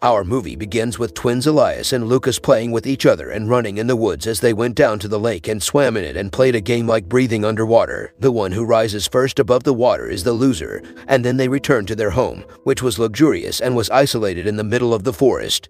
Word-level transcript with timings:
Our 0.00 0.22
movie 0.22 0.54
begins 0.54 0.96
with 0.96 1.14
twins 1.14 1.48
Elias 1.48 1.92
and 1.92 2.06
Lucas 2.06 2.38
playing 2.38 2.70
with 2.70 2.86
each 2.86 3.04
other 3.04 3.30
and 3.30 3.50
running 3.50 3.78
in 3.78 3.88
the 3.88 3.96
woods 3.96 4.28
as 4.28 4.38
they 4.38 4.52
went 4.52 4.76
down 4.76 5.00
to 5.00 5.08
the 5.08 5.18
lake 5.18 5.48
and 5.48 5.60
swam 5.60 5.96
in 5.96 6.04
it 6.04 6.16
and 6.16 6.30
played 6.30 6.54
a 6.54 6.60
game 6.60 6.86
like 6.86 7.08
breathing 7.08 7.44
underwater. 7.44 8.14
The 8.20 8.30
one 8.30 8.52
who 8.52 8.64
rises 8.64 9.08
first 9.08 9.40
above 9.40 9.64
the 9.64 9.74
water 9.74 10.08
is 10.08 10.22
the 10.22 10.32
loser, 10.32 10.84
and 11.08 11.24
then 11.24 11.36
they 11.36 11.48
return 11.48 11.84
to 11.86 11.96
their 11.96 12.10
home, 12.10 12.44
which 12.62 12.80
was 12.80 13.00
luxurious 13.00 13.60
and 13.60 13.74
was 13.74 13.90
isolated 13.90 14.46
in 14.46 14.54
the 14.54 14.62
middle 14.62 14.94
of 14.94 15.02
the 15.02 15.12
forest. 15.12 15.68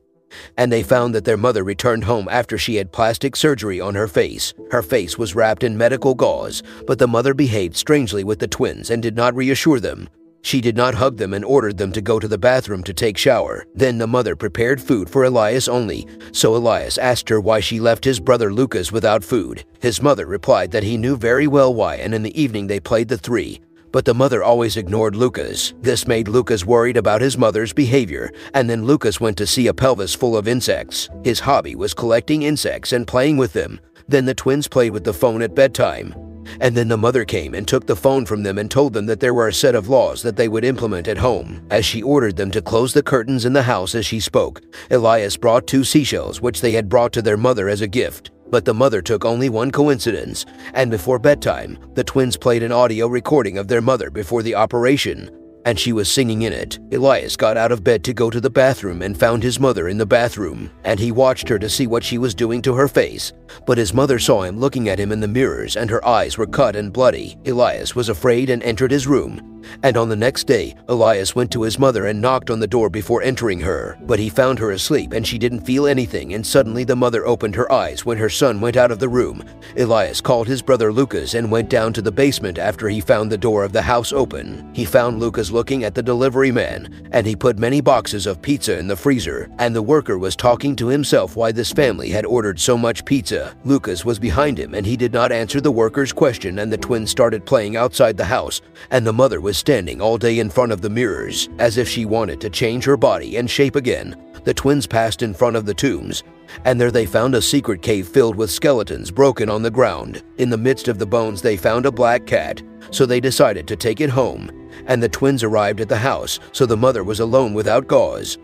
And 0.58 0.70
they 0.70 0.82
found 0.82 1.14
that 1.14 1.24
their 1.24 1.38
mother 1.38 1.64
returned 1.64 2.04
home 2.04 2.28
after 2.30 2.58
she 2.58 2.76
had 2.76 2.92
plastic 2.92 3.34
surgery 3.34 3.80
on 3.80 3.94
her 3.94 4.08
face. 4.08 4.52
Her 4.70 4.82
face 4.82 5.16
was 5.16 5.34
wrapped 5.34 5.64
in 5.64 5.78
medical 5.78 6.14
gauze, 6.14 6.62
but 6.86 6.98
the 6.98 7.08
mother 7.08 7.32
behaved 7.32 7.76
strangely 7.76 8.24
with 8.24 8.40
the 8.40 8.46
twins 8.46 8.90
and 8.90 9.02
did 9.02 9.16
not 9.16 9.34
reassure 9.34 9.80
them. 9.80 10.06
She 10.42 10.60
did 10.60 10.76
not 10.76 10.94
hug 10.94 11.16
them 11.16 11.34
and 11.34 11.44
ordered 11.44 11.76
them 11.76 11.92
to 11.92 12.00
go 12.00 12.18
to 12.18 12.28
the 12.28 12.38
bathroom 12.38 12.82
to 12.84 12.94
take 12.94 13.18
shower. 13.18 13.66
Then 13.74 13.98
the 13.98 14.06
mother 14.06 14.36
prepared 14.36 14.80
food 14.80 15.10
for 15.10 15.24
Elias 15.24 15.68
only, 15.68 16.06
so 16.32 16.54
Elias 16.54 16.96
asked 16.98 17.28
her 17.28 17.40
why 17.40 17.60
she 17.60 17.80
left 17.80 18.04
his 18.04 18.20
brother 18.20 18.52
Lucas 18.52 18.92
without 18.92 19.24
food. 19.24 19.64
His 19.80 20.00
mother 20.00 20.26
replied 20.26 20.70
that 20.70 20.84
he 20.84 20.96
knew 20.96 21.16
very 21.16 21.46
well 21.46 21.74
why 21.74 21.96
and 21.96 22.14
in 22.14 22.22
the 22.22 22.40
evening 22.40 22.66
they 22.66 22.80
played 22.80 23.08
the 23.08 23.18
three. 23.18 23.60
But 23.90 24.04
the 24.04 24.14
mother 24.14 24.42
always 24.44 24.76
ignored 24.76 25.16
Lucas. 25.16 25.72
This 25.80 26.06
made 26.06 26.28
Lucas 26.28 26.64
worried 26.64 26.98
about 26.98 27.22
his 27.22 27.38
mother's 27.38 27.72
behavior, 27.72 28.30
and 28.52 28.68
then 28.68 28.84
Lucas 28.84 29.20
went 29.20 29.38
to 29.38 29.46
see 29.46 29.66
a 29.66 29.74
pelvis 29.74 30.14
full 30.14 30.36
of 30.36 30.46
insects. 30.46 31.08
His 31.24 31.40
hobby 31.40 31.74
was 31.74 31.94
collecting 31.94 32.42
insects 32.42 32.92
and 32.92 33.06
playing 33.06 33.38
with 33.38 33.54
them. 33.54 33.80
Then 34.06 34.26
the 34.26 34.34
twins 34.34 34.68
played 34.68 34.92
with 34.92 35.04
the 35.04 35.14
phone 35.14 35.42
at 35.42 35.54
bedtime. 35.54 36.27
And 36.60 36.76
then 36.76 36.88
the 36.88 36.96
mother 36.96 37.24
came 37.24 37.54
and 37.54 37.66
took 37.66 37.86
the 37.86 37.96
phone 37.96 38.26
from 38.26 38.42
them 38.42 38.58
and 38.58 38.70
told 38.70 38.92
them 38.92 39.06
that 39.06 39.20
there 39.20 39.34
were 39.34 39.48
a 39.48 39.52
set 39.52 39.74
of 39.74 39.88
laws 39.88 40.22
that 40.22 40.36
they 40.36 40.48
would 40.48 40.64
implement 40.64 41.08
at 41.08 41.18
home. 41.18 41.66
As 41.70 41.84
she 41.84 42.02
ordered 42.02 42.36
them 42.36 42.50
to 42.52 42.62
close 42.62 42.92
the 42.92 43.02
curtains 43.02 43.44
in 43.44 43.52
the 43.52 43.62
house 43.62 43.94
as 43.94 44.06
she 44.06 44.20
spoke, 44.20 44.62
Elias 44.90 45.36
brought 45.36 45.66
two 45.66 45.84
seashells 45.84 46.40
which 46.40 46.60
they 46.60 46.72
had 46.72 46.88
brought 46.88 47.12
to 47.12 47.22
their 47.22 47.36
mother 47.36 47.68
as 47.68 47.80
a 47.80 47.88
gift. 47.88 48.30
But 48.50 48.64
the 48.64 48.74
mother 48.74 49.02
took 49.02 49.24
only 49.24 49.50
one 49.50 49.70
coincidence, 49.70 50.46
and 50.72 50.90
before 50.90 51.18
bedtime, 51.18 51.78
the 51.94 52.04
twins 52.04 52.36
played 52.36 52.62
an 52.62 52.72
audio 52.72 53.06
recording 53.06 53.58
of 53.58 53.68
their 53.68 53.82
mother 53.82 54.10
before 54.10 54.42
the 54.42 54.54
operation 54.54 55.30
and 55.68 55.78
she 55.78 55.92
was 55.92 56.10
singing 56.10 56.42
in 56.42 56.52
it. 56.54 56.78
Elias 56.92 57.36
got 57.36 57.58
out 57.58 57.70
of 57.70 57.84
bed 57.84 58.02
to 58.02 58.14
go 58.14 58.30
to 58.30 58.40
the 58.40 58.48
bathroom 58.48 59.02
and 59.02 59.20
found 59.20 59.42
his 59.42 59.60
mother 59.60 59.88
in 59.88 59.98
the 59.98 60.06
bathroom, 60.06 60.70
and 60.84 60.98
he 60.98 61.12
watched 61.12 61.46
her 61.46 61.58
to 61.58 61.68
see 61.68 61.86
what 61.86 62.02
she 62.02 62.16
was 62.16 62.34
doing 62.34 62.62
to 62.62 62.72
her 62.72 62.88
face. 62.88 63.34
But 63.66 63.76
his 63.76 63.92
mother 63.92 64.18
saw 64.18 64.44
him 64.44 64.58
looking 64.58 64.88
at 64.88 64.98
him 64.98 65.12
in 65.12 65.20
the 65.20 65.28
mirrors, 65.28 65.76
and 65.76 65.90
her 65.90 66.02
eyes 66.06 66.38
were 66.38 66.46
cut 66.46 66.74
and 66.74 66.90
bloody. 66.90 67.36
Elias 67.44 67.94
was 67.94 68.08
afraid 68.08 68.48
and 68.48 68.62
entered 68.62 68.90
his 68.90 69.06
room. 69.06 69.58
And 69.82 69.96
on 69.96 70.08
the 70.08 70.16
next 70.16 70.44
day, 70.44 70.74
Elias 70.88 71.34
went 71.34 71.50
to 71.52 71.62
his 71.62 71.78
mother 71.78 72.06
and 72.06 72.20
knocked 72.20 72.50
on 72.50 72.60
the 72.60 72.66
door 72.66 72.88
before 72.88 73.22
entering 73.22 73.60
her. 73.60 73.98
But 74.02 74.18
he 74.18 74.28
found 74.28 74.58
her 74.58 74.72
asleep 74.72 75.12
and 75.12 75.26
she 75.26 75.38
didn't 75.38 75.66
feel 75.66 75.86
anything, 75.86 76.34
and 76.34 76.46
suddenly 76.46 76.84
the 76.84 76.96
mother 76.96 77.26
opened 77.26 77.54
her 77.54 77.70
eyes 77.70 78.04
when 78.04 78.18
her 78.18 78.28
son 78.28 78.60
went 78.60 78.76
out 78.76 78.90
of 78.90 78.98
the 78.98 79.08
room. 79.08 79.44
Elias 79.76 80.20
called 80.20 80.48
his 80.48 80.62
brother 80.62 80.92
Lucas 80.92 81.34
and 81.34 81.50
went 81.50 81.68
down 81.68 81.92
to 81.92 82.02
the 82.02 82.12
basement 82.12 82.58
after 82.58 82.88
he 82.88 83.00
found 83.00 83.30
the 83.30 83.38
door 83.38 83.64
of 83.64 83.72
the 83.72 83.82
house 83.82 84.12
open. 84.12 84.70
He 84.74 84.84
found 84.84 85.20
Lucas 85.20 85.50
looking 85.58 85.82
at 85.82 85.92
the 85.92 86.00
delivery 86.00 86.52
man, 86.52 87.08
and 87.10 87.26
he 87.26 87.34
put 87.34 87.58
many 87.58 87.80
boxes 87.80 88.28
of 88.28 88.40
pizza 88.40 88.78
in 88.78 88.86
the 88.86 88.94
freezer, 88.94 89.50
and 89.58 89.74
the 89.74 89.82
worker 89.82 90.16
was 90.16 90.36
talking 90.36 90.76
to 90.76 90.86
himself 90.86 91.34
why 91.34 91.50
this 91.50 91.72
family 91.72 92.10
had 92.10 92.24
ordered 92.24 92.60
so 92.60 92.78
much 92.78 93.04
pizza. 93.04 93.56
Lucas 93.64 94.04
was 94.04 94.20
behind 94.20 94.56
him 94.56 94.72
and 94.74 94.86
he 94.86 94.96
did 94.96 95.12
not 95.12 95.32
answer 95.32 95.60
the 95.60 95.72
worker's 95.72 96.12
question 96.12 96.60
and 96.60 96.72
the 96.72 96.78
twins 96.78 97.10
started 97.10 97.44
playing 97.44 97.74
outside 97.74 98.16
the 98.16 98.24
house, 98.24 98.60
and 98.92 99.04
the 99.04 99.12
mother 99.12 99.40
was 99.40 99.58
standing 99.58 100.00
all 100.00 100.16
day 100.16 100.38
in 100.38 100.48
front 100.48 100.70
of 100.70 100.80
the 100.80 100.88
mirrors, 100.88 101.48
as 101.58 101.76
if 101.76 101.88
she 101.88 102.04
wanted 102.04 102.40
to 102.40 102.48
change 102.48 102.84
her 102.84 102.96
body 102.96 103.36
and 103.36 103.50
shape 103.50 103.74
again. 103.74 104.14
The 104.48 104.54
twins 104.54 104.86
passed 104.86 105.20
in 105.20 105.34
front 105.34 105.56
of 105.56 105.66
the 105.66 105.74
tombs, 105.74 106.24
and 106.64 106.80
there 106.80 106.90
they 106.90 107.04
found 107.04 107.34
a 107.34 107.42
secret 107.42 107.82
cave 107.82 108.08
filled 108.08 108.34
with 108.34 108.50
skeletons 108.50 109.10
broken 109.10 109.50
on 109.50 109.60
the 109.62 109.70
ground. 109.70 110.22
In 110.38 110.48
the 110.48 110.56
midst 110.56 110.88
of 110.88 110.98
the 110.98 111.04
bones, 111.04 111.42
they 111.42 111.58
found 111.58 111.84
a 111.84 111.92
black 111.92 112.24
cat, 112.24 112.62
so 112.90 113.04
they 113.04 113.20
decided 113.20 113.68
to 113.68 113.76
take 113.76 114.00
it 114.00 114.08
home. 114.08 114.50
And 114.86 115.02
the 115.02 115.08
twins 115.10 115.42
arrived 115.42 115.82
at 115.82 115.90
the 115.90 115.98
house, 115.98 116.40
so 116.52 116.64
the 116.64 116.78
mother 116.78 117.04
was 117.04 117.20
alone 117.20 117.52
without 117.52 117.88
gauze 117.88 118.38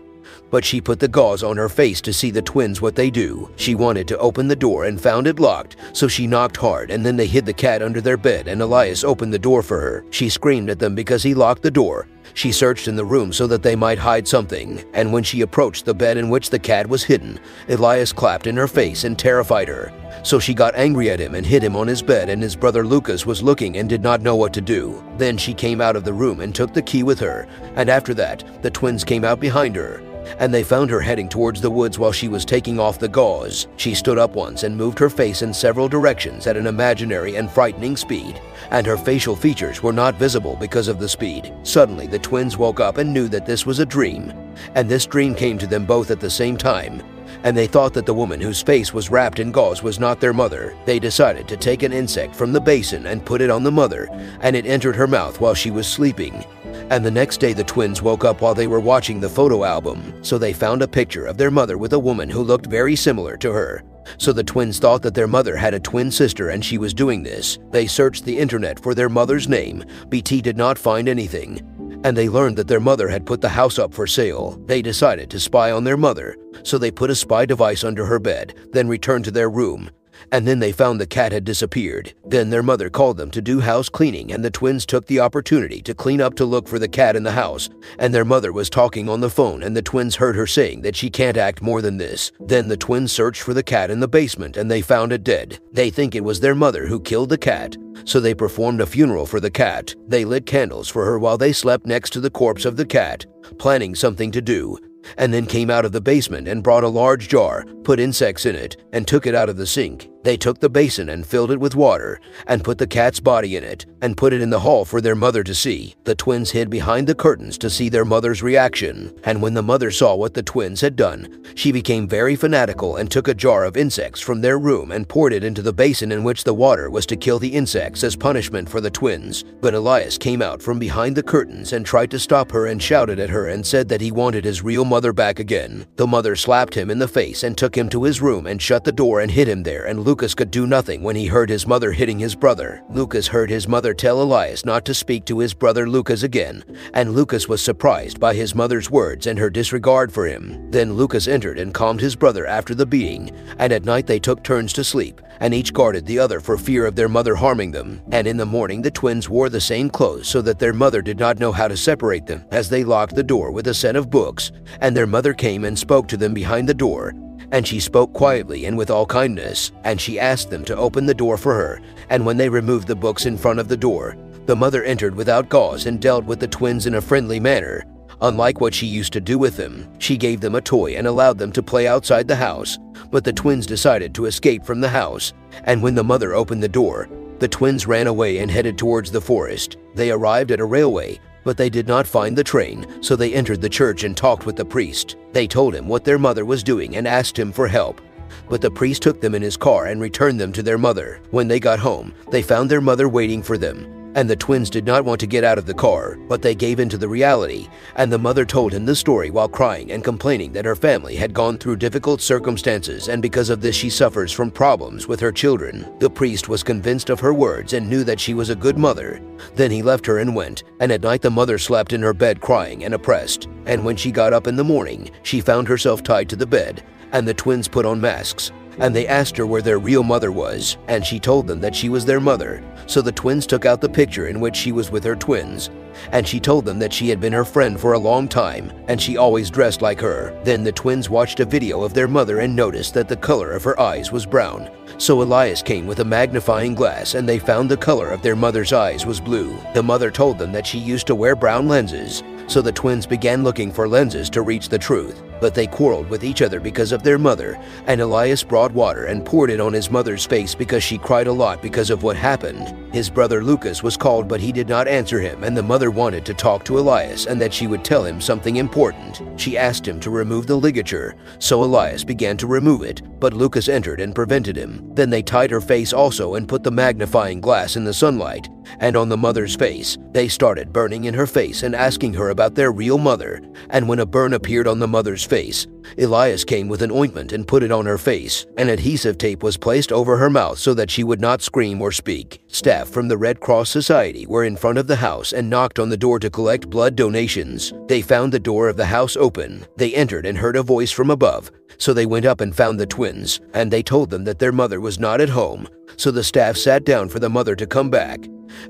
but 0.49 0.65
she 0.65 0.81
put 0.81 0.99
the 0.99 1.07
gauze 1.07 1.43
on 1.43 1.57
her 1.57 1.69
face 1.69 2.01
to 2.01 2.13
see 2.13 2.31
the 2.31 2.41
twins 2.41 2.81
what 2.81 2.95
they 2.95 3.09
do. 3.09 3.49
She 3.55 3.75
wanted 3.75 4.07
to 4.07 4.17
open 4.17 4.47
the 4.47 4.55
door 4.55 4.85
and 4.85 4.99
found 4.99 5.27
it 5.27 5.39
locked, 5.39 5.75
so 5.93 6.07
she 6.07 6.27
knocked 6.27 6.57
hard 6.57 6.91
and 6.91 7.05
then 7.05 7.15
they 7.15 7.27
hid 7.27 7.45
the 7.45 7.53
cat 7.53 7.81
under 7.81 8.01
their 8.01 8.17
bed 8.17 8.47
and 8.47 8.61
Elias 8.61 9.03
opened 9.03 9.33
the 9.33 9.39
door 9.39 9.61
for 9.61 9.79
her. 9.79 10.05
She 10.11 10.29
screamed 10.29 10.69
at 10.69 10.79
them 10.79 10.95
because 10.95 11.23
he 11.23 11.33
locked 11.33 11.61
the 11.61 11.71
door. 11.71 12.07
She 12.35 12.51
searched 12.51 12.89
in 12.89 12.97
the 12.97 13.05
room 13.05 13.31
so 13.31 13.47
that 13.47 13.63
they 13.63 13.77
might 13.77 13.97
hide 13.97 14.27
something, 14.27 14.83
and 14.93 15.13
when 15.13 15.23
she 15.23 15.39
approached 15.39 15.85
the 15.85 15.93
bed 15.93 16.17
in 16.17 16.29
which 16.29 16.49
the 16.49 16.59
cat 16.59 16.85
was 16.85 17.05
hidden, 17.05 17.39
Elias 17.69 18.11
clapped 18.11 18.45
in 18.45 18.57
her 18.57 18.67
face 18.67 19.05
and 19.05 19.17
terrified 19.17 19.69
her. 19.69 19.93
So 20.21 20.37
she 20.37 20.53
got 20.53 20.75
angry 20.75 21.09
at 21.09 21.19
him 21.19 21.33
and 21.33 21.45
hid 21.45 21.63
him 21.63 21.77
on 21.77 21.87
his 21.87 22.01
bed, 22.01 22.27
and 22.27 22.43
his 22.43 22.57
brother 22.57 22.85
Lucas 22.85 23.25
was 23.25 23.41
looking 23.41 23.77
and 23.77 23.87
did 23.87 24.03
not 24.03 24.21
know 24.21 24.35
what 24.35 24.51
to 24.53 24.61
do. 24.61 25.01
Then 25.17 25.37
she 25.37 25.53
came 25.53 25.79
out 25.79 25.95
of 25.95 26.03
the 26.03 26.11
room 26.11 26.41
and 26.41 26.53
took 26.53 26.73
the 26.73 26.81
key 26.81 27.03
with 27.03 27.21
her, 27.21 27.47
and 27.75 27.89
after 27.89 28.13
that, 28.15 28.43
the 28.61 28.69
twins 28.69 29.05
came 29.05 29.23
out 29.23 29.39
behind 29.39 29.77
her 29.77 30.01
and 30.39 30.53
they 30.53 30.63
found 30.63 30.89
her 30.89 30.99
heading 30.99 31.29
towards 31.29 31.61
the 31.61 31.69
woods 31.69 31.99
while 31.99 32.11
she 32.11 32.27
was 32.27 32.45
taking 32.45 32.79
off 32.79 32.99
the 32.99 33.07
gauze. 33.07 33.67
She 33.77 33.93
stood 33.93 34.17
up 34.17 34.35
once 34.35 34.63
and 34.63 34.75
moved 34.75 34.99
her 34.99 35.09
face 35.09 35.41
in 35.41 35.53
several 35.53 35.87
directions 35.87 36.47
at 36.47 36.57
an 36.57 36.67
imaginary 36.67 37.35
and 37.35 37.49
frightening 37.49 37.95
speed, 37.95 38.41
and 38.71 38.85
her 38.85 38.97
facial 38.97 39.35
features 39.35 39.81
were 39.83 39.93
not 39.93 40.15
visible 40.15 40.55
because 40.55 40.87
of 40.87 40.99
the 40.99 41.09
speed. 41.09 41.53
Suddenly, 41.63 42.07
the 42.07 42.19
twins 42.19 42.57
woke 42.57 42.79
up 42.79 42.97
and 42.97 43.13
knew 43.13 43.27
that 43.29 43.45
this 43.45 43.65
was 43.65 43.79
a 43.79 43.85
dream, 43.85 44.33
and 44.75 44.89
this 44.89 45.05
dream 45.05 45.35
came 45.35 45.57
to 45.57 45.67
them 45.67 45.85
both 45.85 46.11
at 46.11 46.19
the 46.19 46.29
same 46.29 46.57
time. 46.57 47.01
And 47.43 47.55
they 47.55 47.67
thought 47.67 47.93
that 47.93 48.05
the 48.05 48.13
woman 48.13 48.39
whose 48.39 48.61
face 48.61 48.93
was 48.93 49.11
wrapped 49.11 49.39
in 49.39 49.51
gauze 49.51 49.83
was 49.83 49.99
not 49.99 50.19
their 50.19 50.33
mother. 50.33 50.75
They 50.85 50.99
decided 50.99 51.47
to 51.47 51.57
take 51.57 51.83
an 51.83 51.93
insect 51.93 52.35
from 52.35 52.53
the 52.53 52.61
basin 52.61 53.07
and 53.07 53.25
put 53.25 53.41
it 53.41 53.49
on 53.49 53.63
the 53.63 53.71
mother, 53.71 54.07
and 54.41 54.55
it 54.55 54.65
entered 54.65 54.95
her 54.95 55.07
mouth 55.07 55.39
while 55.39 55.53
she 55.53 55.71
was 55.71 55.87
sleeping. 55.87 56.45
And 56.89 57.03
the 57.03 57.11
next 57.11 57.39
day, 57.39 57.53
the 57.53 57.63
twins 57.63 58.01
woke 58.01 58.25
up 58.25 58.41
while 58.41 58.53
they 58.53 58.67
were 58.67 58.79
watching 58.79 59.19
the 59.19 59.29
photo 59.29 59.63
album, 59.63 60.13
so 60.23 60.37
they 60.37 60.53
found 60.53 60.81
a 60.81 60.87
picture 60.87 61.25
of 61.25 61.37
their 61.37 61.51
mother 61.51 61.77
with 61.77 61.93
a 61.93 61.99
woman 61.99 62.29
who 62.29 62.41
looked 62.41 62.67
very 62.67 62.95
similar 62.95 63.37
to 63.37 63.51
her. 63.51 63.83
So 64.17 64.33
the 64.33 64.43
twins 64.43 64.79
thought 64.79 65.01
that 65.03 65.13
their 65.13 65.27
mother 65.27 65.55
had 65.55 65.73
a 65.73 65.79
twin 65.79 66.11
sister 66.11 66.49
and 66.49 66.63
she 66.63 66.77
was 66.77 66.93
doing 66.93 67.23
this. 67.23 67.57
They 67.71 67.87
searched 67.87 68.25
the 68.25 68.37
internet 68.37 68.79
for 68.79 68.93
their 68.93 69.09
mother's 69.09 69.47
name. 69.47 69.83
BT 70.09 70.41
did 70.41 70.57
not 70.57 70.77
find 70.77 71.07
anything. 71.07 71.61
And 72.03 72.15
they 72.15 72.29
learned 72.29 72.57
that 72.57 72.67
their 72.67 72.79
mother 72.79 73.07
had 73.07 73.25
put 73.25 73.41
the 73.41 73.49
house 73.49 73.79
up 73.79 73.93
for 73.93 74.05
sale. 74.05 74.61
They 74.65 74.81
decided 74.81 75.29
to 75.31 75.39
spy 75.39 75.71
on 75.71 75.83
their 75.83 75.97
mother, 75.97 76.35
so 76.63 76.77
they 76.77 76.91
put 76.91 77.09
a 77.09 77.15
spy 77.15 77.45
device 77.45 77.83
under 77.83 78.05
her 78.05 78.19
bed, 78.19 78.53
then 78.73 78.87
returned 78.87 79.25
to 79.25 79.31
their 79.31 79.49
room 79.49 79.89
and 80.31 80.47
then 80.47 80.59
they 80.59 80.71
found 80.71 80.99
the 80.99 81.05
cat 81.05 81.31
had 81.31 81.43
disappeared. 81.43 82.13
Then 82.25 82.49
their 82.49 82.63
mother 82.63 82.89
called 82.89 83.17
them 83.17 83.31
to 83.31 83.41
do 83.41 83.59
house 83.59 83.89
cleaning, 83.89 84.31
and 84.31 84.43
the 84.43 84.49
twins 84.49 84.85
took 84.85 85.05
the 85.05 85.19
opportunity 85.19 85.81
to 85.81 85.93
clean 85.93 86.21
up 86.21 86.35
to 86.35 86.45
look 86.45 86.67
for 86.67 86.79
the 86.79 86.87
cat 86.87 87.15
in 87.15 87.23
the 87.23 87.31
house. 87.31 87.69
And 87.99 88.13
their 88.13 88.25
mother 88.25 88.51
was 88.51 88.69
talking 88.69 89.09
on 89.09 89.21
the 89.21 89.29
phone, 89.29 89.63
and 89.63 89.75
the 89.75 89.81
twins 89.81 90.15
heard 90.15 90.35
her 90.35 90.47
saying 90.47 90.81
that 90.81 90.95
she 90.95 91.09
can't 91.09 91.37
act 91.37 91.61
more 91.61 91.81
than 91.81 91.97
this. 91.97 92.31
Then 92.39 92.67
the 92.67 92.77
twins 92.77 93.11
searched 93.11 93.41
for 93.41 93.53
the 93.53 93.63
cat 93.63 93.91
in 93.91 93.99
the 93.99 94.07
basement, 94.07 94.57
and 94.57 94.69
they 94.69 94.81
found 94.81 95.11
it 95.11 95.23
dead. 95.23 95.59
They 95.71 95.89
think 95.89 96.15
it 96.15 96.23
was 96.23 96.39
their 96.39 96.55
mother 96.55 96.87
who 96.87 96.99
killed 96.99 97.29
the 97.29 97.37
cat, 97.37 97.77
so 98.05 98.19
they 98.19 98.33
performed 98.33 98.81
a 98.81 98.85
funeral 98.85 99.25
for 99.25 99.39
the 99.39 99.51
cat. 99.51 99.95
They 100.07 100.25
lit 100.25 100.45
candles 100.45 100.89
for 100.89 101.05
her 101.05 101.19
while 101.19 101.37
they 101.37 101.53
slept 101.53 101.85
next 101.85 102.11
to 102.11 102.19
the 102.19 102.29
corpse 102.29 102.65
of 102.65 102.77
the 102.77 102.85
cat, 102.85 103.25
planning 103.57 103.95
something 103.95 104.31
to 104.31 104.41
do 104.41 104.77
and 105.17 105.33
then 105.33 105.45
came 105.45 105.69
out 105.69 105.85
of 105.85 105.91
the 105.91 106.01
basement 106.01 106.47
and 106.47 106.63
brought 106.63 106.83
a 106.83 106.89
large 106.89 107.27
jar, 107.27 107.65
put 107.83 107.99
insects 107.99 108.45
in 108.45 108.55
it, 108.55 108.77
and 108.93 109.07
took 109.07 109.25
it 109.25 109.35
out 109.35 109.49
of 109.49 109.57
the 109.57 109.67
sink. 109.67 110.09
They 110.25 110.37
took 110.37 110.59
the 110.59 110.69
basin 110.69 111.09
and 111.09 111.23
filled 111.23 111.51
it 111.51 111.59
with 111.59 111.75
water, 111.75 112.19
and 112.47 112.63
put 112.63 112.79
the 112.79 112.87
cat's 112.87 113.19
body 113.19 113.55
in 113.55 113.63
it, 113.63 113.85
and 114.01 114.17
put 114.17 114.33
it 114.33 114.41
in 114.41 114.49
the 114.49 114.61
hall 114.61 114.83
for 114.83 114.99
their 114.99 115.13
mother 115.13 115.43
to 115.43 115.53
see. 115.53 115.93
The 116.03 116.15
twins 116.15 116.49
hid 116.49 116.67
behind 116.67 117.05
the 117.05 117.13
curtains 117.13 117.59
to 117.59 117.69
see 117.69 117.89
their 117.89 118.05
mother's 118.05 118.41
reaction, 118.41 119.13
and 119.23 119.39
when 119.39 119.53
the 119.53 119.61
mother 119.61 119.91
saw 119.91 120.15
what 120.15 120.33
the 120.33 120.41
twins 120.41 120.81
had 120.81 120.95
done, 120.95 121.43
she 121.53 121.71
became 121.71 122.07
very 122.07 122.35
fanatical 122.35 122.95
and 122.95 123.11
took 123.11 123.27
a 123.27 123.35
jar 123.35 123.65
of 123.65 123.77
insects 123.77 124.19
from 124.19 124.41
their 124.41 124.57
room 124.57 124.91
and 124.91 125.07
poured 125.07 125.31
it 125.31 125.43
into 125.43 125.61
the 125.61 125.71
basin 125.71 126.11
in 126.11 126.23
which 126.23 126.43
the 126.43 126.55
water 126.55 126.89
was 126.89 127.05
to 127.05 127.15
kill 127.15 127.37
the 127.37 127.53
insects 127.53 128.03
as 128.03 128.15
punishment 128.15 128.67
for 128.67 128.81
the 128.81 128.89
twins. 128.89 129.43
But 129.61 129.75
Elias 129.75 130.17
came 130.17 130.41
out 130.41 130.59
from 130.59 130.79
behind 130.79 131.15
the 131.15 131.21
curtains 131.21 131.71
and 131.73 131.85
tried 131.85 132.09
to 132.09 132.19
stop 132.19 132.51
her 132.51 132.65
and 132.65 132.81
shouted 132.81 133.19
at 133.19 133.29
her 133.29 133.49
and 133.49 133.63
said 133.63 133.87
that 133.89 134.01
he 134.01 134.11
wanted 134.11 134.43
his 134.43 134.63
real 134.63 134.85
mother 134.85 135.13
back 135.13 135.37
again. 135.37 135.85
The 135.97 136.07
mother 136.07 136.35
slapped 136.35 136.73
him 136.73 136.89
in 136.89 136.97
the 136.97 137.07
face 137.07 137.43
and 137.43 137.55
took 137.55 137.77
him 137.77 137.89
to 137.89 138.05
his 138.05 138.23
room 138.23 138.47
and 138.47 138.59
shut 138.59 138.85
the 138.85 138.91
door 138.91 139.19
and 139.19 139.29
hid 139.29 139.47
him 139.47 139.61
there 139.61 139.85
and 139.85 140.03
Lucas 140.15 140.33
could 140.33 140.49
do 140.49 140.65
nothing 140.65 141.03
when 141.03 141.17
he 141.17 141.25
heard 141.25 141.49
his 141.49 141.67
mother 141.67 141.91
hitting 141.91 142.17
his 142.17 142.35
brother. 142.35 142.81
Lucas 142.89 143.27
heard 143.27 143.49
his 143.49 143.67
mother 143.67 143.93
tell 143.93 144.21
Elias 144.21 144.63
not 144.63 144.85
to 144.85 144.93
speak 144.93 145.25
to 145.25 145.39
his 145.39 145.53
brother 145.53 145.89
Lucas 145.89 146.23
again, 146.23 146.63
and 146.93 147.11
Lucas 147.11 147.49
was 147.49 147.61
surprised 147.61 148.17
by 148.17 148.33
his 148.33 148.55
mother's 148.55 148.89
words 148.89 149.27
and 149.27 149.37
her 149.37 149.49
disregard 149.49 150.13
for 150.13 150.25
him. 150.25 150.71
Then 150.71 150.93
Lucas 150.93 151.27
entered 151.27 151.59
and 151.59 151.73
calmed 151.73 151.99
his 151.99 152.15
brother 152.15 152.47
after 152.47 152.73
the 152.73 152.85
beating, 152.85 153.29
and 153.59 153.73
at 153.73 153.83
night 153.83 154.07
they 154.07 154.17
took 154.17 154.41
turns 154.41 154.71
to 154.71 154.85
sleep, 154.85 155.19
and 155.41 155.53
each 155.53 155.73
guarded 155.73 156.05
the 156.05 156.19
other 156.19 156.39
for 156.39 156.57
fear 156.57 156.85
of 156.85 156.95
their 156.95 157.09
mother 157.09 157.35
harming 157.35 157.71
them. 157.71 158.01
And 158.13 158.25
in 158.25 158.37
the 158.37 158.45
morning 158.45 158.81
the 158.81 158.91
twins 158.91 159.27
wore 159.27 159.49
the 159.49 159.59
same 159.59 159.89
clothes 159.89 160.29
so 160.29 160.41
that 160.43 160.59
their 160.59 160.71
mother 160.71 161.01
did 161.01 161.19
not 161.19 161.39
know 161.39 161.51
how 161.51 161.67
to 161.67 161.75
separate 161.75 162.25
them, 162.25 162.45
as 162.51 162.69
they 162.69 162.85
locked 162.85 163.15
the 163.15 163.21
door 163.21 163.51
with 163.51 163.67
a 163.67 163.73
set 163.73 163.97
of 163.97 164.09
books, 164.09 164.53
and 164.79 164.95
their 164.95 165.07
mother 165.07 165.33
came 165.33 165.65
and 165.65 165.77
spoke 165.77 166.07
to 166.07 166.15
them 166.15 166.33
behind 166.33 166.69
the 166.69 166.73
door, 166.73 167.13
and 167.51 167.65
she 167.65 167.79
spoke 167.79 168.13
quietly 168.13 168.65
and 168.65 168.77
with 168.77 168.89
all 168.89 169.05
kindness, 169.05 169.71
and 169.83 169.99
she 169.99 170.19
asked 170.19 170.49
them 170.49 170.65
to 170.65 170.77
open 170.77 171.05
the 171.05 171.13
door 171.13 171.37
for 171.37 171.53
her. 171.53 171.81
And 172.09 172.25
when 172.25 172.37
they 172.37 172.49
removed 172.49 172.87
the 172.87 172.95
books 172.95 173.25
in 173.25 173.37
front 173.37 173.59
of 173.59 173.67
the 173.67 173.77
door, 173.77 174.17
the 174.45 174.55
mother 174.55 174.83
entered 174.83 175.15
without 175.15 175.49
gauze 175.49 175.85
and 175.85 176.01
dealt 176.01 176.25
with 176.25 176.39
the 176.39 176.47
twins 176.47 176.85
in 176.85 176.95
a 176.95 177.01
friendly 177.01 177.39
manner. 177.39 177.83
Unlike 178.21 178.61
what 178.61 178.73
she 178.73 178.85
used 178.85 179.13
to 179.13 179.21
do 179.21 179.37
with 179.37 179.57
them, 179.57 179.89
she 179.99 180.17
gave 180.17 180.39
them 180.39 180.55
a 180.55 180.61
toy 180.61 180.95
and 180.95 181.07
allowed 181.07 181.37
them 181.37 181.51
to 181.51 181.63
play 181.63 181.87
outside 181.87 182.27
the 182.27 182.35
house. 182.35 182.77
But 183.11 183.23
the 183.23 183.33
twins 183.33 183.65
decided 183.65 184.13
to 184.15 184.25
escape 184.25 184.65
from 184.65 184.81
the 184.81 184.89
house, 184.89 185.33
and 185.65 185.81
when 185.81 185.95
the 185.95 186.03
mother 186.03 186.33
opened 186.33 186.63
the 186.63 186.69
door, 186.69 187.09
the 187.39 187.47
twins 187.47 187.85
ran 187.85 188.07
away 188.07 188.37
and 188.37 188.49
headed 188.49 188.77
towards 188.77 189.11
the 189.11 189.19
forest. 189.19 189.77
They 189.93 190.11
arrived 190.11 190.51
at 190.51 190.61
a 190.61 190.65
railway, 190.65 191.19
but 191.45 191.55
they 191.55 191.69
did 191.69 191.87
not 191.87 192.05
find 192.05 192.37
the 192.37 192.43
train, 192.43 192.85
so 193.01 193.15
they 193.15 193.33
entered 193.33 193.61
the 193.61 193.69
church 193.69 194.03
and 194.03 194.17
talked 194.17 194.45
with 194.45 194.57
the 194.57 194.65
priest. 194.65 195.15
They 195.31 195.47
told 195.47 195.73
him 195.73 195.87
what 195.87 196.03
their 196.03 196.19
mother 196.19 196.43
was 196.43 196.63
doing 196.63 196.97
and 196.97 197.07
asked 197.07 197.39
him 197.39 197.53
for 197.53 197.69
help. 197.69 198.01
But 198.49 198.59
the 198.59 198.69
priest 198.69 199.01
took 199.01 199.21
them 199.21 199.33
in 199.33 199.41
his 199.41 199.55
car 199.55 199.85
and 199.85 200.01
returned 200.01 200.41
them 200.41 200.51
to 200.51 200.63
their 200.63 200.77
mother. 200.77 201.21
When 201.31 201.47
they 201.47 201.61
got 201.61 201.79
home, 201.79 202.13
they 202.31 202.41
found 202.41 202.69
their 202.69 202.81
mother 202.81 203.07
waiting 203.07 203.41
for 203.41 203.57
them 203.57 203.94
and 204.15 204.29
the 204.29 204.35
twins 204.35 204.69
did 204.69 204.85
not 204.85 205.05
want 205.05 205.19
to 205.19 205.27
get 205.27 205.43
out 205.43 205.57
of 205.57 205.65
the 205.65 205.73
car, 205.73 206.17
but 206.27 206.41
they 206.41 206.55
gave 206.55 206.79
in 206.79 206.89
to 206.89 206.97
the 206.97 207.07
reality, 207.07 207.67
and 207.97 208.11
the 208.11 208.17
mother 208.17 208.45
told 208.45 208.73
him 208.73 208.85
the 208.85 208.95
story 208.95 209.29
while 209.29 209.47
crying 209.47 209.91
and 209.91 210.03
complaining 210.03 210.51
that 210.53 210.65
her 210.65 210.75
family 210.75 211.15
had 211.15 211.33
gone 211.33 211.57
through 211.57 211.75
difficult 211.75 212.21
circumstances. 212.21 213.09
And 213.09 213.21
because 213.21 213.49
of 213.49 213.61
this 213.61 213.75
she 213.75 213.89
suffers 213.89 214.31
from 214.31 214.49
problems 214.49 215.07
with 215.07 215.19
her 215.19 215.31
children. 215.31 215.93
The 215.99 216.09
priest 216.09 216.49
was 216.49 216.63
convinced 216.63 217.09
of 217.09 217.19
her 217.19 217.33
words 217.33 217.73
and 217.73 217.89
knew 217.89 218.03
that 218.05 218.19
she 218.19 218.33
was 218.33 218.49
a 218.49 218.55
good 218.55 218.77
mother. 218.77 219.21
Then 219.55 219.69
he 219.69 219.81
left 219.81 220.05
her 220.05 220.19
and 220.19 220.33
went, 220.33 220.63
and 220.79 220.91
at 220.91 221.03
night 221.03 221.21
the 221.21 221.29
mother 221.29 221.57
slept 221.57 221.93
in 221.93 222.01
her 222.01 222.13
bed 222.13 222.39
crying 222.39 222.85
and 222.85 222.93
oppressed, 222.93 223.47
and 223.65 223.83
when 223.83 223.97
she 223.97 224.11
got 224.11 224.33
up 224.33 224.47
in 224.47 224.55
the 224.55 224.63
morning, 224.63 225.11
she 225.23 225.41
found 225.41 225.67
herself 225.67 226.03
tied 226.03 226.29
to 226.29 226.35
the 226.37 226.47
bed, 226.47 226.83
and 227.11 227.27
the 227.27 227.33
twins 227.33 227.67
put 227.67 227.85
on 227.85 227.99
masks 227.99 228.51
and 228.79 228.95
they 228.95 229.07
asked 229.07 229.37
her 229.37 229.45
where 229.45 229.61
their 229.61 229.79
real 229.79 230.03
mother 230.03 230.31
was, 230.31 230.77
and 230.87 231.05
she 231.05 231.19
told 231.19 231.47
them 231.47 231.59
that 231.61 231.75
she 231.75 231.89
was 231.89 232.05
their 232.05 232.19
mother. 232.19 232.63
So 232.87 233.01
the 233.01 233.11
twins 233.11 233.47
took 233.47 233.65
out 233.65 233.81
the 233.81 233.89
picture 233.89 234.27
in 234.27 234.39
which 234.39 234.55
she 234.55 234.71
was 234.71 234.91
with 234.91 235.03
her 235.03 235.15
twins, 235.15 235.69
and 236.11 236.27
she 236.27 236.39
told 236.39 236.65
them 236.65 236.79
that 236.79 236.93
she 236.93 237.09
had 237.09 237.19
been 237.19 237.33
her 237.33 237.45
friend 237.45 237.79
for 237.79 237.93
a 237.93 237.99
long 237.99 238.27
time, 238.27 238.71
and 238.87 239.01
she 239.01 239.17
always 239.17 239.49
dressed 239.49 239.81
like 239.81 239.99
her. 240.01 240.39
Then 240.43 240.63
the 240.63 240.71
twins 240.71 241.09
watched 241.09 241.39
a 241.39 241.45
video 241.45 241.83
of 241.83 241.93
their 241.93 242.07
mother 242.07 242.39
and 242.39 242.55
noticed 242.55 242.93
that 242.93 243.07
the 243.07 243.17
color 243.17 243.51
of 243.51 243.63
her 243.63 243.79
eyes 243.79 244.11
was 244.11 244.25
brown. 244.25 244.69
So 244.97 245.21
Elias 245.21 245.61
came 245.61 245.87
with 245.87 245.99
a 245.99 246.05
magnifying 246.05 246.73
glass 246.73 247.15
and 247.15 247.27
they 247.27 247.39
found 247.39 247.69
the 247.69 247.77
color 247.77 248.09
of 248.09 248.21
their 248.21 248.35
mother's 248.35 248.71
eyes 248.71 249.05
was 249.05 249.19
blue. 249.19 249.57
The 249.73 249.83
mother 249.83 250.09
told 250.09 250.37
them 250.37 250.51
that 250.53 250.65
she 250.65 250.77
used 250.77 251.07
to 251.07 251.15
wear 251.15 251.35
brown 251.35 251.67
lenses, 251.67 252.23
so 252.47 252.61
the 252.61 252.71
twins 252.71 253.05
began 253.05 253.43
looking 253.43 253.71
for 253.71 253.87
lenses 253.87 254.29
to 254.31 254.41
reach 254.41 254.69
the 254.69 254.79
truth. 254.79 255.21
But 255.41 255.53
they 255.53 255.67
quarreled 255.67 256.09
with 256.09 256.23
each 256.23 256.41
other 256.41 256.59
because 256.59 256.91
of 256.91 257.03
their 257.03 257.17
mother, 257.17 257.59
and 257.87 257.99
Elias 257.99 258.43
brought 258.43 258.71
water 258.71 259.05
and 259.05 259.25
poured 259.25 259.49
it 259.49 259.59
on 259.59 259.73
his 259.73 259.91
mother's 259.91 260.25
face 260.25 260.55
because 260.55 260.83
she 260.83 260.97
cried 260.97 261.27
a 261.27 261.31
lot 261.31 261.61
because 261.61 261.89
of 261.89 262.03
what 262.03 262.15
happened. 262.15 262.73
His 262.93 263.09
brother 263.09 263.43
Lucas 263.43 263.83
was 263.83 263.97
called, 263.97 264.27
but 264.27 264.39
he 264.39 264.51
did 264.51 264.69
not 264.69 264.87
answer 264.87 265.19
him, 265.19 265.43
and 265.43 265.55
the 265.55 265.61
mother 265.61 265.91
wanted 265.91 266.25
to 266.25 266.33
talk 266.33 266.63
to 266.65 266.79
Elias 266.79 267.25
and 267.25 267.39
that 267.41 267.53
she 267.53 267.67
would 267.67 267.83
tell 267.83 268.05
him 268.05 268.21
something 268.21 268.55
important. 268.55 269.21
She 269.39 269.57
asked 269.57 269.85
him 269.85 269.99
to 269.99 270.09
remove 270.09 270.47
the 270.47 270.55
ligature, 270.55 271.15
so 271.39 271.63
Elias 271.63 272.03
began 272.03 272.37
to 272.37 272.47
remove 272.47 272.83
it, 272.83 273.01
but 273.25 273.33
Lucas 273.33 273.69
entered 273.69 274.01
and 274.01 274.13
prevented 274.13 274.55
him. 274.55 274.79
Then 274.93 275.09
they 275.09 275.23
tied 275.23 275.49
her 275.49 275.59
face 275.59 275.93
also 275.93 276.35
and 276.35 276.47
put 276.47 276.61
the 276.61 276.69
magnifying 276.69 277.41
glass 277.41 277.75
in 277.75 277.83
the 277.83 277.91
sunlight, 277.91 278.49
and 278.79 278.95
on 278.95 279.09
the 279.09 279.17
mother's 279.17 279.55
face. 279.55 279.97
They 280.11 280.27
started 280.27 280.71
burning 280.71 281.05
in 281.05 281.15
her 281.15 281.25
face 281.25 281.63
and 281.63 281.73
asking 281.73 282.13
her 282.13 282.29
about 282.29 282.53
their 282.53 282.71
real 282.71 282.99
mother, 282.99 283.41
and 283.71 283.89
when 283.89 283.97
a 283.97 284.05
burn 284.05 284.33
appeared 284.33 284.67
on 284.67 284.77
the 284.77 284.87
mother's 284.87 285.23
face, 285.23 285.65
Elias 285.97 286.43
came 286.43 286.67
with 286.67 286.83
an 286.83 286.91
ointment 286.91 287.31
and 287.31 287.47
put 287.47 287.63
it 287.63 287.71
on 287.71 287.87
her 287.87 287.97
face. 287.97 288.45
An 288.57 288.69
adhesive 288.69 289.17
tape 289.17 289.41
was 289.41 289.57
placed 289.57 289.91
over 289.91 290.17
her 290.17 290.29
mouth 290.29 290.59
so 290.59 290.75
that 290.75 290.91
she 290.91 291.03
would 291.03 291.19
not 291.19 291.41
scream 291.41 291.81
or 291.81 291.91
speak. 291.91 292.44
Staff 292.55 292.87
from 292.87 293.09
the 293.09 293.17
Red 293.17 293.41
Cross 293.41 293.69
Society 293.69 294.25
were 294.27 294.45
in 294.45 294.55
front 294.55 294.77
of 294.77 294.87
the 294.87 294.95
house 294.95 295.33
and 295.33 295.49
knocked 295.49 295.77
on 295.77 295.89
the 295.89 295.97
door 295.97 296.19
to 296.19 296.29
collect 296.29 296.69
blood 296.69 296.95
donations. 296.95 297.73
They 297.89 298.01
found 298.01 298.31
the 298.31 298.39
door 298.39 298.69
of 298.69 298.77
the 298.77 298.85
house 298.85 299.17
open. 299.17 299.65
They 299.75 299.93
entered 299.93 300.25
and 300.25 300.37
heard 300.37 300.55
a 300.55 300.63
voice 300.63 300.89
from 300.89 301.11
above, 301.11 301.51
so 301.77 301.93
they 301.93 302.05
went 302.05 302.25
up 302.25 302.39
and 302.39 302.55
found 302.55 302.79
the 302.79 302.85
twins, 302.85 303.41
and 303.53 303.69
they 303.69 303.83
told 303.83 304.09
them 304.09 304.23
that 304.23 304.39
their 304.39 304.53
mother 304.53 304.79
was 304.79 304.99
not 304.99 305.19
at 305.19 305.27
home. 305.27 305.67
So 305.97 306.11
the 306.11 306.23
staff 306.23 306.55
sat 306.55 306.85
down 306.85 307.09
for 307.09 307.19
the 307.19 307.29
mother 307.29 307.57
to 307.57 307.67
come 307.67 307.89
back. 307.89 308.23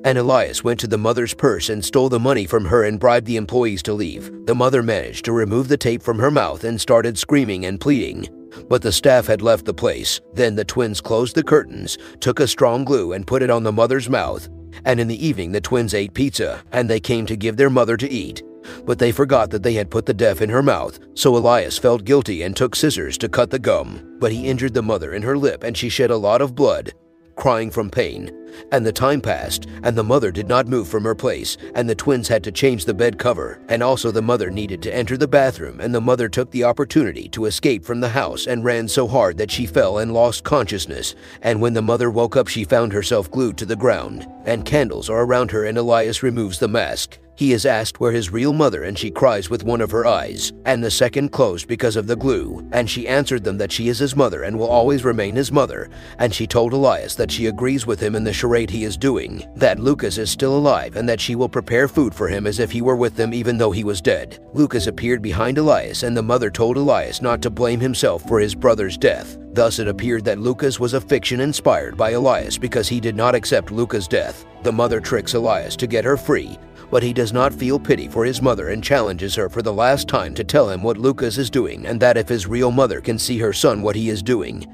And 0.03 0.17
Elias 0.17 0.63
went 0.63 0.79
to 0.79 0.87
the 0.87 0.97
mother's 0.97 1.35
purse 1.35 1.69
and 1.69 1.85
stole 1.85 2.09
the 2.09 2.19
money 2.19 2.47
from 2.47 2.65
her 2.65 2.85
and 2.85 2.99
bribed 2.99 3.27
the 3.27 3.37
employees 3.37 3.83
to 3.83 3.93
leave. 3.93 4.31
The 4.47 4.55
mother 4.55 4.81
managed 4.81 5.25
to 5.25 5.31
remove 5.31 5.67
the 5.67 5.77
tape 5.77 6.01
from 6.01 6.17
her 6.17 6.31
mouth 6.31 6.63
and 6.63 6.81
started 6.81 7.19
screaming 7.19 7.67
and 7.67 7.79
pleading. 7.79 8.27
But 8.69 8.81
the 8.81 8.91
staff 8.91 9.27
had 9.27 9.41
left 9.41 9.65
the 9.65 9.73
place. 9.73 10.21
Then 10.33 10.55
the 10.55 10.65
twins 10.65 11.01
closed 11.01 11.35
the 11.35 11.43
curtains, 11.43 11.97
took 12.19 12.39
a 12.39 12.47
strong 12.47 12.83
glue 12.85 13.13
and 13.13 13.27
put 13.27 13.41
it 13.41 13.49
on 13.49 13.63
the 13.63 13.71
mother's 13.71 14.09
mouth. 14.09 14.47
And 14.83 14.99
in 14.99 15.07
the 15.07 15.25
evening 15.25 15.51
the 15.51 15.61
twins 15.61 15.93
ate 15.93 16.13
pizza, 16.13 16.63
and 16.71 16.89
they 16.89 16.99
came 16.99 17.25
to 17.27 17.35
give 17.35 17.57
their 17.57 17.69
mother 17.69 17.97
to 17.97 18.09
eat. 18.09 18.43
But 18.85 18.99
they 18.99 19.11
forgot 19.11 19.51
that 19.51 19.63
they 19.63 19.73
had 19.73 19.91
put 19.91 20.05
the 20.05 20.13
deaf 20.13 20.41
in 20.41 20.49
her 20.49 20.63
mouth, 20.63 20.99
so 21.13 21.35
Elias 21.35 21.77
felt 21.77 22.03
guilty 22.03 22.41
and 22.41 22.55
took 22.55 22.75
scissors 22.75 23.17
to 23.19 23.29
cut 23.29 23.51
the 23.51 23.59
gum. 23.59 24.17
But 24.19 24.31
he 24.31 24.47
injured 24.47 24.73
the 24.73 24.81
mother 24.81 25.13
in 25.13 25.21
her 25.21 25.37
lip 25.37 25.63
and 25.63 25.77
she 25.77 25.89
shed 25.89 26.09
a 26.09 26.17
lot 26.17 26.41
of 26.41 26.55
blood 26.55 26.93
crying 27.35 27.69
from 27.69 27.89
pain. 27.89 28.31
And 28.71 28.85
the 28.85 28.91
time 28.91 29.21
passed, 29.21 29.67
and 29.83 29.97
the 29.97 30.03
mother 30.03 30.31
did 30.31 30.47
not 30.47 30.67
move 30.67 30.87
from 30.87 31.03
her 31.03 31.15
place, 31.15 31.57
and 31.75 31.89
the 31.89 31.95
twins 31.95 32.27
had 32.27 32.43
to 32.45 32.51
change 32.51 32.85
the 32.85 32.93
bed 32.93 33.19
cover. 33.19 33.59
And 33.67 33.83
also, 33.83 34.11
the 34.11 34.21
mother 34.21 34.49
needed 34.49 34.81
to 34.83 34.95
enter 34.95 35.17
the 35.17 35.27
bathroom, 35.27 35.81
and 35.81 35.93
the 35.93 36.01
mother 36.01 36.29
took 36.29 36.51
the 36.51 36.63
opportunity 36.63 37.27
to 37.29 37.45
escape 37.45 37.83
from 37.83 37.99
the 37.99 38.09
house 38.09 38.47
and 38.47 38.63
ran 38.63 38.87
so 38.87 39.07
hard 39.07 39.37
that 39.37 39.51
she 39.51 39.65
fell 39.65 39.97
and 39.97 40.13
lost 40.13 40.43
consciousness. 40.43 41.15
And 41.41 41.61
when 41.61 41.73
the 41.73 41.81
mother 41.81 42.09
woke 42.09 42.37
up, 42.37 42.47
she 42.47 42.63
found 42.63 42.93
herself 42.93 43.29
glued 43.29 43.57
to 43.57 43.65
the 43.65 43.75
ground, 43.75 44.27
and 44.45 44.65
candles 44.65 45.09
are 45.09 45.23
around 45.23 45.51
her, 45.51 45.65
and 45.65 45.77
Elias 45.77 46.23
removes 46.23 46.59
the 46.59 46.67
mask. 46.67 47.19
He 47.37 47.51
is 47.51 47.65
asked 47.65 47.99
where 47.99 48.13
his 48.13 48.31
real 48.31 48.53
mother 48.53 48.83
and 48.83 48.97
she 48.97 49.11
cries 49.11 49.49
with 49.49 49.65
one 49.65 49.81
of 49.81 49.91
her 49.91 50.05
eyes, 50.05 50.53
and 50.65 50.81
the 50.81 50.89
second 50.89 51.33
closed 51.33 51.67
because 51.67 51.97
of 51.97 52.07
the 52.07 52.15
glue. 52.15 52.65
And 52.71 52.89
she 52.89 53.09
answered 53.09 53.43
them 53.43 53.57
that 53.57 53.73
she 53.73 53.89
is 53.89 53.99
his 53.99 54.15
mother 54.15 54.43
and 54.43 54.57
will 54.57 54.69
always 54.69 55.03
remain 55.03 55.35
his 55.35 55.51
mother. 55.51 55.89
And 56.17 56.33
she 56.33 56.47
told 56.47 56.71
Elias 56.71 57.13
that 57.15 57.29
she 57.29 57.47
agrees 57.47 57.85
with 57.85 57.99
him 57.99 58.15
in 58.15 58.23
the 58.23 58.31
charade 58.31 58.69
he 58.69 58.85
is 58.85 58.95
doing, 58.95 59.45
that 59.57 59.79
Lucas 59.79 60.17
is 60.17 60.31
still 60.31 60.57
alive 60.57 60.95
and 60.95 61.09
that 61.09 61.19
she 61.19 61.35
will 61.35 61.49
prepare 61.49 61.89
food 61.89 62.15
for 62.15 62.29
him 62.29 62.47
as 62.47 62.59
if 62.59 62.71
he 62.71 62.81
were 62.81 62.95
with 62.95 63.17
them 63.17 63.33
even 63.33 63.57
though 63.57 63.71
he 63.71 63.83
was 63.83 64.01
dead. 64.01 64.39
Lucas 64.53 64.87
appeared 64.87 65.21
behind 65.21 65.57
Elias 65.57 66.03
and 66.03 66.15
the 66.15 66.23
mother 66.23 66.49
told 66.49 66.77
Elias 66.77 67.21
not 67.21 67.41
to 67.41 67.49
blame 67.49 67.81
himself 67.81 68.23
for 68.23 68.39
his 68.39 68.55
brother's 68.55 68.97
death. 68.97 69.37
Thus 69.51 69.79
it 69.79 69.87
appeared 69.89 70.23
that 70.25 70.39
Lucas 70.39 70.79
was 70.79 70.93
a 70.93 71.01
fiction 71.01 71.41
inspired 71.41 71.97
by 71.97 72.11
Elias 72.11 72.57
because 72.57 72.87
he 72.87 73.01
did 73.01 73.15
not 73.15 73.35
accept 73.35 73.71
Lucas' 73.71 74.07
death. 74.07 74.45
The 74.63 74.71
mother 74.71 74.99
tricks 74.99 75.33
Elias 75.33 75.75
to 75.77 75.87
get 75.87 76.03
her 76.03 76.17
free, 76.17 76.57
but 76.91 77.03
he 77.03 77.13
does 77.13 77.33
not 77.33 77.53
feel 77.53 77.79
pity 77.79 78.07
for 78.07 78.25
his 78.25 78.41
mother 78.41 78.69
and 78.69 78.83
challenges 78.83 79.35
her 79.35 79.49
for 79.49 79.61
the 79.61 79.73
last 79.73 80.07
time 80.07 80.33
to 80.33 80.43
tell 80.43 80.69
him 80.69 80.83
what 80.83 80.97
Lucas 80.97 81.37
is 81.37 81.49
doing 81.49 81.85
and 81.85 81.99
that 81.99 82.17
if 82.17 82.27
his 82.27 82.47
real 82.47 82.71
mother 82.71 83.01
can 83.01 83.19
see 83.19 83.37
her 83.37 83.53
son 83.53 83.81
what 83.81 83.95
he 83.95 84.09
is 84.09 84.21
doing, 84.23 84.65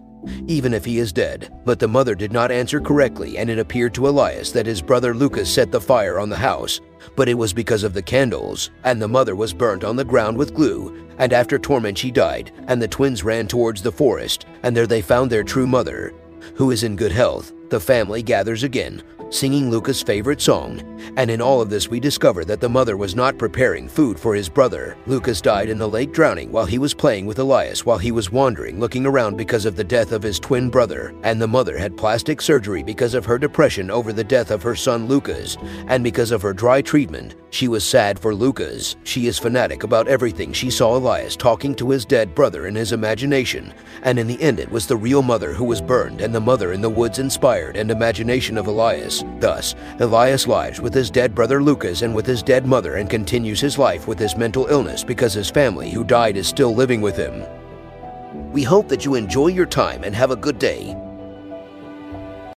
even 0.47 0.73
if 0.73 0.85
he 0.85 0.99
is 0.99 1.11
dead. 1.11 1.51
But 1.65 1.79
the 1.79 1.87
mother 1.87 2.15
did 2.15 2.31
not 2.31 2.51
answer 2.51 2.79
correctly, 2.79 3.37
and 3.37 3.49
it 3.49 3.59
appeared 3.59 3.93
to 3.95 4.07
Elias 4.07 4.51
that 4.51 4.65
his 4.65 4.81
brother 4.81 5.13
Lucas 5.13 5.53
set 5.53 5.71
the 5.71 5.81
fire 5.81 6.19
on 6.19 6.29
the 6.29 6.35
house. 6.35 6.79
But 7.15 7.29
it 7.29 7.33
was 7.33 7.53
because 7.53 7.83
of 7.83 7.93
the 7.93 8.01
candles, 8.01 8.71
and 8.83 9.01
the 9.01 9.07
mother 9.07 9.35
was 9.35 9.53
burnt 9.53 9.83
on 9.83 9.95
the 9.95 10.05
ground 10.05 10.37
with 10.37 10.53
glue, 10.53 11.07
and 11.17 11.33
after 11.33 11.57
torment 11.57 11.97
she 11.97 12.11
died, 12.11 12.51
and 12.67 12.81
the 12.81 12.87
twins 12.87 13.23
ran 13.23 13.47
towards 13.47 13.81
the 13.81 13.91
forest, 13.91 14.45
and 14.63 14.75
there 14.75 14.87
they 14.87 15.01
found 15.01 15.31
their 15.31 15.43
true 15.43 15.67
mother, 15.67 16.13
who 16.55 16.71
is 16.71 16.83
in 16.83 16.95
good 16.95 17.11
health. 17.11 17.53
The 17.69 17.79
family 17.79 18.21
gathers 18.21 18.63
again, 18.63 19.01
singing 19.31 19.71
Luca's 19.71 20.03
favorite 20.03 20.41
song. 20.41 20.81
And 21.17 21.31
in 21.31 21.41
all 21.41 21.61
of 21.61 21.69
this, 21.69 21.89
we 21.89 21.99
discover 21.99 22.45
that 22.45 22.61
the 22.61 22.69
mother 22.69 22.95
was 22.95 23.15
not 23.15 23.37
preparing 23.37 23.89
food 23.89 24.19
for 24.19 24.35
his 24.35 24.49
brother. 24.49 24.97
Lucas 25.07 25.41
died 25.41 25.69
in 25.69 25.77
the 25.77 25.89
lake 25.89 26.11
drowning 26.11 26.51
while 26.51 26.65
he 26.65 26.77
was 26.77 26.93
playing 26.93 27.25
with 27.25 27.39
Elias 27.39 27.85
while 27.85 27.97
he 27.97 28.11
was 28.11 28.31
wandering, 28.31 28.79
looking 28.79 29.05
around 29.05 29.37
because 29.37 29.65
of 29.65 29.75
the 29.75 29.83
death 29.83 30.11
of 30.11 30.21
his 30.21 30.39
twin 30.39 30.69
brother. 30.69 31.13
And 31.23 31.41
the 31.41 31.47
mother 31.47 31.77
had 31.77 31.97
plastic 31.97 32.41
surgery 32.41 32.83
because 32.83 33.13
of 33.13 33.25
her 33.25 33.37
depression 33.37 33.89
over 33.89 34.13
the 34.13 34.23
death 34.23 34.51
of 34.51 34.61
her 34.63 34.75
son 34.75 35.07
Lucas. 35.07 35.57
And 35.87 36.03
because 36.03 36.31
of 36.31 36.41
her 36.41 36.53
dry 36.53 36.81
treatment, 36.81 37.35
she 37.49 37.67
was 37.67 37.83
sad 37.83 38.17
for 38.19 38.33
Lucas. 38.33 38.95
She 39.03 39.27
is 39.27 39.39
fanatic 39.39 39.83
about 39.83 40.07
everything 40.07 40.53
she 40.53 40.69
saw 40.69 40.95
Elias 40.95 41.35
talking 41.35 41.75
to 41.75 41.89
his 41.89 42.05
dead 42.05 42.33
brother 42.33 42.67
in 42.67 42.75
his 42.75 42.93
imagination. 42.93 43.73
And 44.03 44.17
in 44.17 44.27
the 44.27 44.41
end, 44.41 44.59
it 44.59 44.71
was 44.71 44.87
the 44.87 44.95
real 44.95 45.21
mother 45.21 45.53
who 45.53 45.65
was 45.65 45.81
burned 45.81 46.21
and 46.21 46.33
the 46.33 46.39
mother 46.39 46.71
in 46.73 46.81
the 46.81 46.89
woods 46.89 47.19
inspired 47.19 47.75
and 47.75 47.91
imagination 47.91 48.57
of 48.57 48.67
Thus, 49.39 49.75
Elias 49.99 50.47
lives 50.47 50.81
with 50.81 50.93
his 50.93 51.09
dead 51.09 51.35
brother 51.35 51.61
Lucas 51.61 52.01
and 52.01 52.15
with 52.15 52.25
his 52.25 52.43
dead 52.43 52.65
mother 52.65 52.95
and 52.95 53.09
continues 53.09 53.59
his 53.59 53.77
life 53.77 54.07
with 54.07 54.19
his 54.19 54.37
mental 54.37 54.67
illness 54.67 55.03
because 55.03 55.33
his 55.33 55.49
family 55.49 55.89
who 55.89 56.03
died 56.03 56.37
is 56.37 56.47
still 56.47 56.73
living 56.73 57.01
with 57.01 57.17
him. 57.17 57.43
We 58.51 58.63
hope 58.63 58.87
that 58.89 59.05
you 59.05 59.15
enjoy 59.15 59.47
your 59.47 59.65
time 59.65 60.03
and 60.03 60.15
have 60.15 60.31
a 60.31 60.35
good 60.35 60.59
day. 60.59 60.95